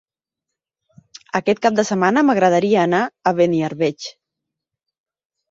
Aquest 1.39 1.61
cap 1.65 1.77
de 1.81 1.85
setmana 1.89 2.23
m'agradaria 2.31 2.81
anar 2.85 3.03
a 3.05 3.35
Beniarbeig. 3.43 4.11